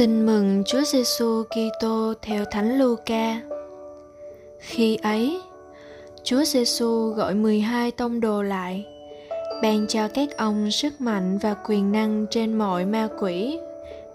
[0.00, 3.40] Tin mừng Chúa Giêsu Kitô theo Thánh Luca.
[4.58, 5.40] Khi ấy,
[6.24, 8.86] Chúa Giêsu gọi 12 tông đồ lại,
[9.62, 13.58] ban cho các ông sức mạnh và quyền năng trên mọi ma quỷ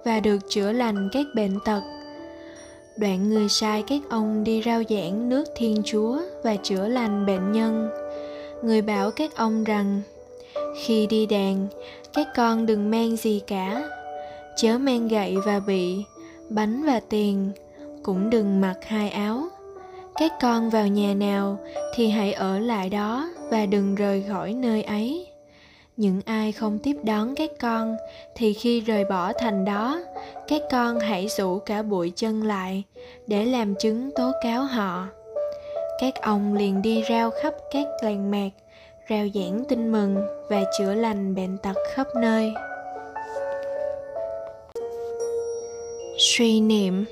[0.05, 1.81] và được chữa lành các bệnh tật.
[2.97, 7.51] Đoạn người sai các ông đi rao giảng nước Thiên Chúa và chữa lành bệnh
[7.51, 7.89] nhân.
[8.63, 10.01] Người bảo các ông rằng
[10.85, 11.67] khi đi đàn,
[12.13, 13.89] các con đừng mang gì cả
[14.55, 16.03] chớ mang gậy và bị,
[16.49, 17.51] bánh và tiền,
[18.03, 19.43] cũng đừng mặc hai áo.
[20.15, 21.57] Các con vào nhà nào
[21.95, 25.27] thì hãy ở lại đó và đừng rời khỏi nơi ấy.
[25.97, 27.95] Những ai không tiếp đón các con
[28.35, 30.01] thì khi rời bỏ thành đó,
[30.47, 32.83] các con hãy rủ cả bụi chân lại
[33.27, 35.07] để làm chứng tố cáo họ.
[35.99, 38.49] Các ông liền đi rao khắp các làng mạc,
[39.09, 40.15] rao giảng tin mừng
[40.49, 42.53] và chữa lành bệnh tật khắp nơi.
[46.25, 47.05] Suy niệm.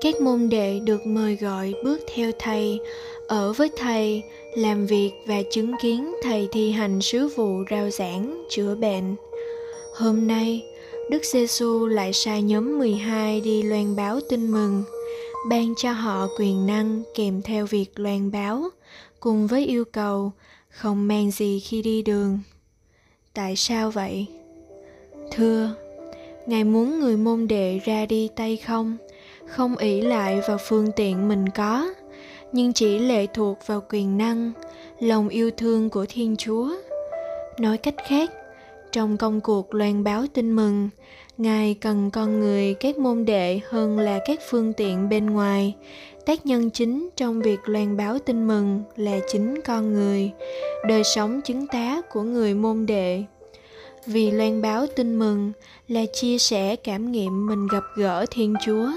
[0.00, 2.80] Các môn đệ được mời gọi bước theo thầy,
[3.26, 4.22] ở với thầy,
[4.56, 9.16] làm việc và chứng kiến thầy thi hành sứ vụ rao giảng, chữa bệnh.
[9.94, 10.62] Hôm nay,
[11.10, 14.84] đức giêsu lại sai nhóm 12 đi loan báo tin mừng,
[15.48, 18.68] ban cho họ quyền năng kèm theo việc loan báo,
[19.20, 20.32] cùng với yêu cầu
[20.70, 22.38] không mang gì khi đi đường.
[23.34, 24.26] Tại sao vậy?
[25.32, 25.74] Thưa
[26.48, 28.96] ngài muốn người môn đệ ra đi tay không?
[29.46, 31.88] Không ỷ lại vào phương tiện mình có,
[32.52, 34.52] nhưng chỉ lệ thuộc vào quyền năng,
[35.00, 36.70] lòng yêu thương của thiên chúa.
[37.60, 38.30] Nói cách khác,
[38.92, 40.88] trong công cuộc loan báo tin mừng,
[41.38, 45.74] ngài cần con người các môn đệ hơn là các phương tiện bên ngoài.
[46.26, 50.30] Tác nhân chính trong việc loan báo tin mừng là chính con người.
[50.86, 53.24] Đời sống chứng tá của người môn đệ
[54.06, 55.52] vì loan báo tin mừng
[55.88, 58.90] là chia sẻ cảm nghiệm mình gặp gỡ thiên chúa.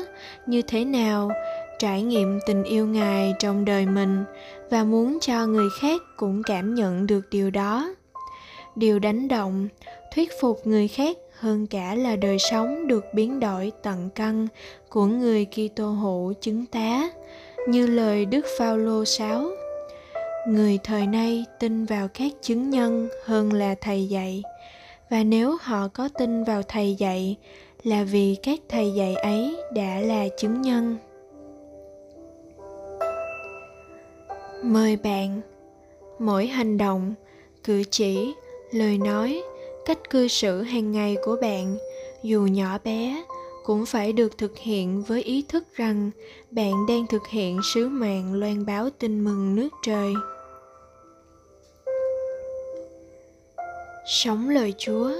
[0.46, 1.32] Như thế nào?
[1.80, 4.24] Trải nghiệm tình yêu ngài trong đời mình
[4.70, 7.96] và muốn cho người khác cũng cảm nhận được điều đó.
[8.76, 9.68] Điều đánh động,
[10.16, 14.48] thuyết phục người khác hơn cả là đời sống được biến đổi tận căn
[14.90, 17.10] của người Kitô hữu chứng tá,
[17.68, 19.52] như lời Đức Phaolô 6
[20.48, 24.44] người thời nay tin vào các chứng nhân hơn là thầy dạy
[25.12, 27.38] và nếu họ có tin vào thầy dạy,
[27.84, 30.98] là vì các thầy dạy ấy đã là chứng nhân.
[34.64, 35.42] Mời bạn,
[36.20, 37.14] mỗi hành động,
[37.64, 38.34] cử chỉ,
[38.72, 39.44] lời nói,
[39.86, 41.78] cách cư xử hàng ngày của bạn,
[42.24, 43.24] dù nhỏ bé,
[43.64, 46.12] cũng phải được thực hiện với ý thức rằng
[46.52, 50.14] bạn đang thực hiện sứ mạng loan báo tin mừng nước trời.
[54.06, 55.12] Sống lời chúa.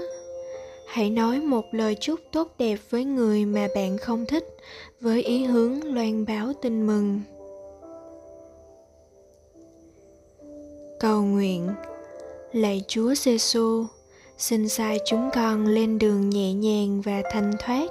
[0.86, 4.56] Hãy nói một lời chúc tốt đẹp với người mà bạn không thích,
[5.00, 7.20] với ý hướng loan báo tin mừng.
[11.00, 11.68] Cầu nguyện.
[12.52, 13.84] Lạy chúa giêsu
[14.38, 17.90] xin sai chúng con lên đường nhẹ nhàng và thanh thoát,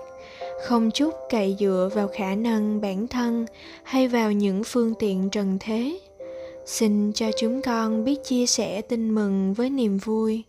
[0.64, 3.46] không chút cậy dựa vào khả năng bản thân
[3.84, 6.00] hay vào những phương tiện trần thế.
[6.66, 10.44] Xin cho chúng con biết chia sẻ tin mừng với niềm vui